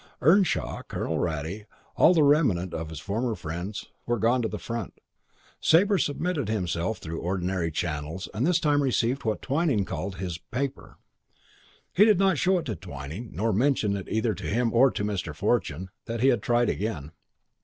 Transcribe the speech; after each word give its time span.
Earnshaw, 0.23 0.81
Colonel 0.81 1.19
Rattray, 1.19 1.67
all 1.95 2.15
the 2.15 2.23
remnant 2.23 2.73
of 2.73 2.89
his 2.89 2.99
former 2.99 3.35
friends, 3.35 3.89
were 4.07 4.17
gone 4.17 4.41
to 4.41 4.47
the 4.47 4.57
front: 4.57 4.95
Sabre 5.59 5.99
submitted 5.99 6.49
himself 6.49 6.97
through 6.97 7.17
the 7.17 7.21
ordinary 7.21 7.69
channels 7.69 8.27
and 8.33 8.47
this 8.47 8.59
time 8.59 8.81
received 8.81 9.25
what 9.25 9.43
Twyning 9.43 9.77
had 9.85 9.87
called 9.87 10.15
his 10.15 10.39
"paper." 10.39 10.97
He 11.93 12.03
did 12.03 12.17
not 12.17 12.39
show 12.39 12.57
it 12.57 12.65
to 12.65 12.75
Twyning, 12.75 13.31
nor 13.33 13.53
mention 13.53 14.03
either 14.09 14.33
to 14.33 14.45
him 14.47 14.73
or 14.73 14.89
to 14.89 15.03
Mr. 15.03 15.35
Fortune 15.35 15.91
that 16.05 16.21
he 16.21 16.29
had 16.29 16.41
tried 16.41 16.69
again. 16.71 17.11